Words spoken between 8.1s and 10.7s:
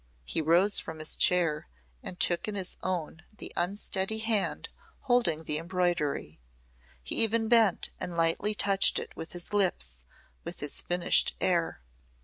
lightly touched it with his lips, with